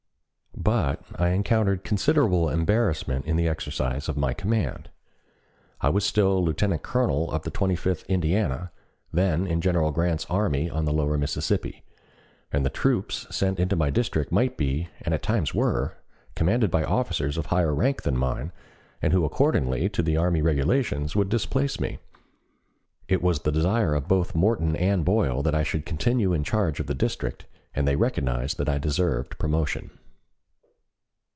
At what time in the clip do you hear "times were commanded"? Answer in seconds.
15.23-16.69